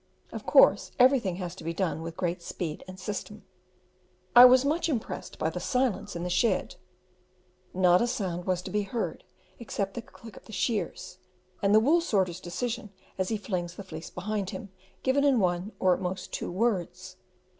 [0.31, 3.45] Of course everything has to be done with great speed and system.
[4.35, 6.75] I was much impressed by the silence in the shed;
[7.71, 9.23] not a sound was to be heard
[9.59, 11.19] except the click of the shears,
[11.61, 14.69] and the wool sorter's decision as he flings the fleece behind him,
[15.03, 17.17] given in one, or at most two words.